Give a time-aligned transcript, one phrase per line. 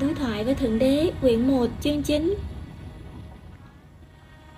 [0.00, 2.34] Đối thoại với Thượng Đế, quyển 1, chương 9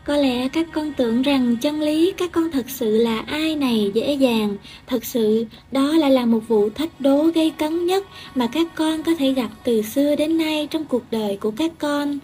[0.04, 3.90] Có lẽ các con tưởng rằng chân lý các con thật sự là ai này
[3.94, 4.56] dễ dàng.
[4.86, 9.02] Thật sự đó lại là một vụ thách đố gây cấn nhất mà các con
[9.02, 12.18] có thể gặp từ xưa đến nay trong cuộc đời của các con.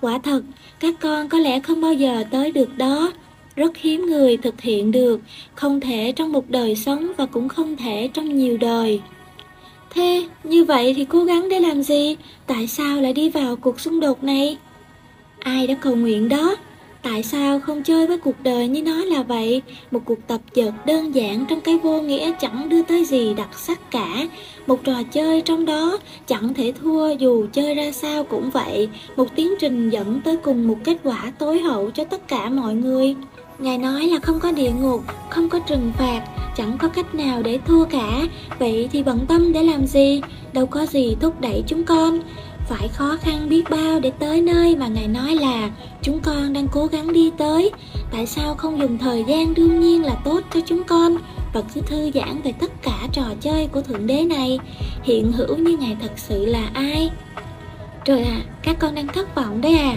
[0.00, 0.42] Quả thật,
[0.80, 3.12] các con có lẽ không bao giờ tới được đó.
[3.56, 5.20] Rất hiếm người thực hiện được,
[5.54, 9.00] không thể trong một đời sống và cũng không thể trong nhiều đời.
[9.96, 12.16] Thế, như vậy thì cố gắng để làm gì?
[12.46, 14.56] Tại sao lại đi vào cuộc xung đột này?
[15.38, 16.56] Ai đã cầu nguyện đó?
[17.02, 19.62] Tại sao không chơi với cuộc đời như nó là vậy?
[19.90, 23.58] Một cuộc tập dượt đơn giản trong cái vô nghĩa chẳng đưa tới gì đặc
[23.58, 24.26] sắc cả.
[24.66, 28.88] Một trò chơi trong đó chẳng thể thua dù chơi ra sao cũng vậy.
[29.16, 32.74] Một tiến trình dẫn tới cùng một kết quả tối hậu cho tất cả mọi
[32.74, 33.14] người.
[33.58, 36.22] Ngài nói là không có địa ngục, không có trừng phạt,
[36.56, 38.22] chẳng có cách nào để thua cả.
[38.58, 40.20] Vậy thì bận tâm để làm gì?
[40.52, 42.20] Đâu có gì thúc đẩy chúng con.
[42.68, 45.70] Phải khó khăn biết bao để tới nơi mà Ngài nói là
[46.02, 47.70] chúng con đang cố gắng đi tới.
[48.12, 51.16] Tại sao không dùng thời gian đương nhiên là tốt cho chúng con
[51.52, 54.58] và cứ thư giãn về tất cả trò chơi của Thượng Đế này?
[55.02, 57.10] Hiện hữu như Ngài thật sự là ai?
[58.04, 59.96] Trời ạ, à, các con đang thất vọng đấy à.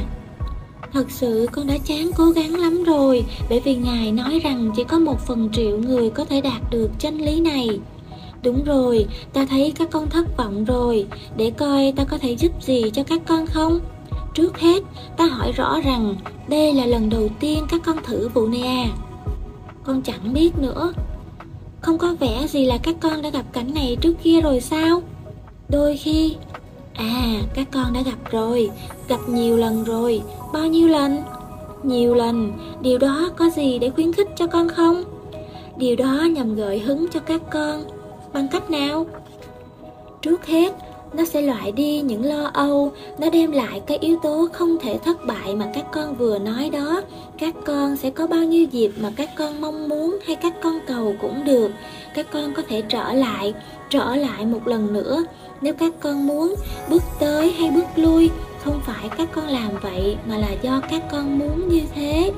[0.93, 4.83] Thật sự con đã chán cố gắng lắm rồi Bởi vì Ngài nói rằng chỉ
[4.83, 7.79] có một phần triệu người có thể đạt được chân lý này
[8.43, 12.51] Đúng rồi, ta thấy các con thất vọng rồi Để coi ta có thể giúp
[12.61, 13.79] gì cho các con không?
[14.33, 14.83] Trước hết,
[15.17, 16.15] ta hỏi rõ rằng
[16.47, 18.85] đây là lần đầu tiên các con thử vụ này à
[19.83, 20.93] Con chẳng biết nữa
[21.81, 25.01] Không có vẻ gì là các con đã gặp cảnh này trước kia rồi sao?
[25.69, 26.35] Đôi khi
[26.99, 28.69] À, các con đã gặp rồi,
[29.07, 30.21] gặp nhiều lần rồi,
[30.53, 31.17] bao nhiêu lần?
[31.83, 35.03] Nhiều lần, điều đó có gì để khuyến khích cho con không?
[35.77, 37.83] Điều đó nhằm gợi hứng cho các con,
[38.33, 39.05] bằng cách nào?
[40.21, 40.73] Trước hết,
[41.13, 44.97] nó sẽ loại đi những lo âu, nó đem lại cái yếu tố không thể
[44.97, 47.01] thất bại mà các con vừa nói đó.
[47.37, 50.79] Các con sẽ có bao nhiêu dịp mà các con mong muốn hay các con
[50.87, 51.71] cầu cũng được.
[52.15, 53.53] Các con có thể trở lại,
[53.89, 55.23] trở lại một lần nữa
[55.61, 56.55] nếu các con muốn
[56.89, 58.29] bước tới hay bước lui
[58.63, 62.31] không phải các con làm vậy mà là do các con muốn như thế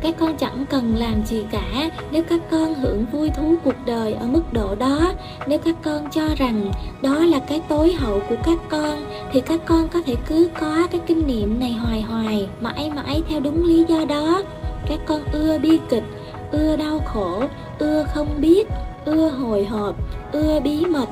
[0.00, 1.90] các con chẳng cần làm gì cả.
[2.10, 5.12] Nếu các con hưởng vui thú cuộc đời ở mức độ đó,
[5.46, 6.72] nếu các con cho rằng
[7.02, 10.86] đó là cái tối hậu của các con, thì các con có thể cứ có
[10.90, 14.42] cái kinh nghiệm này hoài hoài, mãi mãi theo đúng lý do đó.
[14.88, 16.04] Các con ưa bi kịch,
[16.52, 17.42] ưa đau khổ,
[17.78, 18.68] ưa không biết,
[19.04, 19.96] ưa hồi hộp,
[20.32, 21.06] ưa bí mật.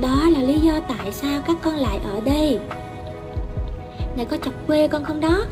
[0.00, 2.58] Đó là lý do tại sao các con lại ở đây.
[4.16, 5.44] Này có chọc quê con không đó?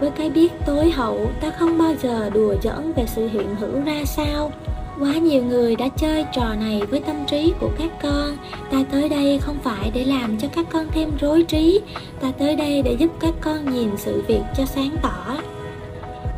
[0.00, 3.80] Với cái biết tối hậu ta không bao giờ đùa giỡn về sự hiện hữu
[3.84, 4.52] ra sao.
[5.00, 8.36] Quá nhiều người đã chơi trò này với tâm trí của các con.
[8.70, 11.80] Ta tới đây không phải để làm cho các con thêm rối trí.
[12.20, 15.36] Ta tới đây để giúp các con nhìn sự việc cho sáng tỏ.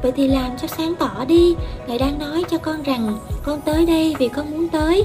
[0.03, 1.55] Vậy thì làm cho sáng tỏ đi.
[1.87, 5.05] Ngài đang nói cho con rằng Con tới đây vì con muốn tới.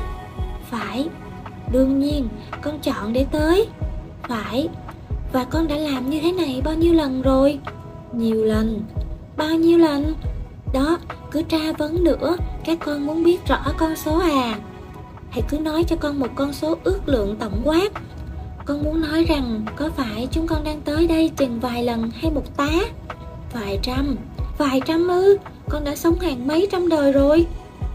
[0.72, 1.06] Phải.
[1.72, 2.28] Đương nhiên,
[2.62, 3.68] con chọn để tới.
[4.22, 4.68] Phải.
[5.34, 7.60] Và con đã làm như thế này bao nhiêu lần rồi?
[8.18, 8.82] Nhiều lần.
[9.38, 10.14] Bao nhiêu lần?
[10.74, 10.98] Đó,
[11.32, 12.38] cứ tra vấn nữa.
[12.66, 14.60] Các con muốn biết rõ con số à.
[15.30, 17.92] Hãy cứ nói cho con một con số ước lượng tổng quát.
[18.66, 22.32] Con muốn nói rằng Có phải chúng con đang tới đây chừng vài lần hay
[22.32, 22.72] một tá?
[23.54, 24.16] Vài trăm.
[24.58, 25.38] Vài trăm ư?
[25.70, 27.46] Con đã sống hàng mấy trăm đời rồi?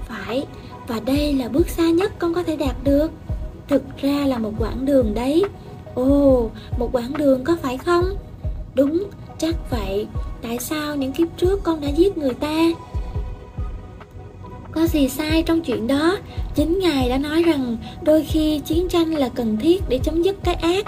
[0.08, 0.46] Phải.
[0.86, 3.10] Và đây là bước xa nhất con có thể đạt được.
[3.68, 5.44] Thực ra là một quãng đường đấy.
[5.94, 8.04] Ồ một quãng đường có phải không?
[8.74, 9.04] Đúng
[9.38, 10.06] chắc vậy?
[10.43, 12.71] Tại sao những kiếp trước con đã giết người ta?
[14.72, 16.16] Có gì sai trong chuyện đó?
[16.54, 20.37] Chính ngài đã nói rằng đôi khi chiến tranh là cần thiết để chấm dứt
[20.44, 20.87] cái ác.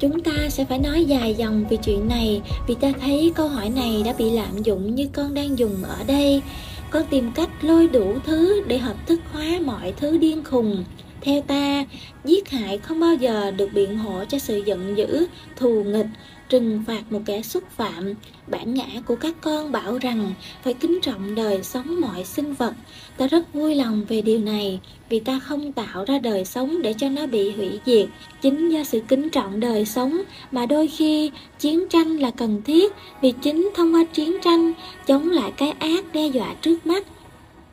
[0.00, 3.70] Chúng ta sẽ phải nói dài dòng về chuyện này vì ta thấy câu hỏi
[3.70, 6.42] này đã bị lạm dụng như con đang dùng ở đây.
[6.90, 10.84] Con tìm cách lôi đủ thứ để hợp thức hóa mọi thứ điên khùng.
[11.20, 11.84] Theo ta,
[12.24, 15.26] giết hại không bao giờ được biện hộ cho sự giận dữ,
[15.56, 16.06] thù nghịch,
[16.52, 18.14] trừng phạt một kẻ xúc phạm.
[18.46, 20.32] Bản ngã của các con bảo rằng
[20.62, 22.74] phải kính trọng đời sống mọi sinh vật.
[23.16, 26.94] Ta rất vui lòng về điều này, vì ta không tạo ra đời sống để
[26.98, 28.06] cho nó bị hủy diệt.
[28.42, 32.92] Chính do sự kính trọng đời sống mà đôi khi chiến tranh là cần thiết,
[33.22, 34.72] vì chính thông qua chiến tranh,
[35.06, 37.06] chống lại cái ác đe dọa trước mắt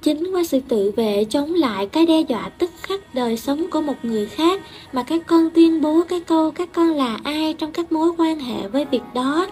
[0.01, 3.81] Chính qua sự tự vệ chống lại cái đe dọa tức khắc đời sống của
[3.81, 4.61] một người khác
[4.93, 8.39] mà các con tuyên bố cái câu các con là ai trong các mối quan
[8.39, 9.47] hệ với việc đó.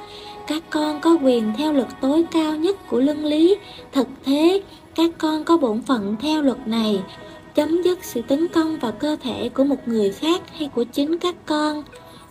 [0.47, 3.55] Các con có quyền theo luật tối cao nhất của luân lý.
[3.91, 4.61] Thực thế,
[4.95, 6.99] các con có bổn phận theo luật này,
[7.55, 11.17] chấm dứt sự tấn công vào cơ thể của một người khác hay của chính
[11.17, 11.83] các con.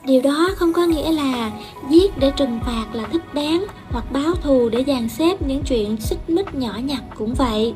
[0.06, 1.50] Điều đó không có nghĩa là
[1.90, 5.96] giết để trừng phạt là thích đáng hoặc báo thù để dàn xếp những chuyện
[6.00, 7.74] xích mích nhỏ nhặt cũng vậy.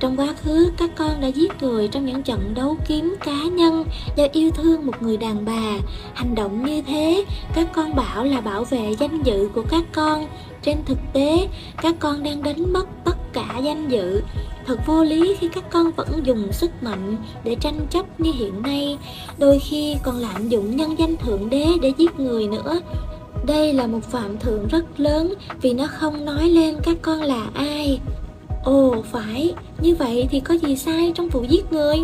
[0.00, 3.84] Trong quá khứ, các con đã giết người trong những trận đấu kiếm cá nhân
[4.16, 5.78] do yêu thương một người đàn bà.
[6.14, 10.26] Hành động như thế, các con bảo là bảo vệ danh dự của các con.
[10.62, 11.48] Trên thực tế,
[11.82, 14.22] các con đang đánh mất tất cả danh dự.
[14.66, 18.62] Thật vô lý khi các con vẫn dùng sức mạnh để tranh chấp như hiện
[18.62, 18.98] nay,
[19.38, 22.80] đôi khi còn lạm dụng nhân danh thượng đế để giết người nữa.
[23.46, 27.46] Đây là một phạm thượng rất lớn vì nó không nói lên các con là
[27.54, 28.00] ai.
[28.66, 31.96] Ồ phải, như vậy thì có gì sai trong vụ giết người?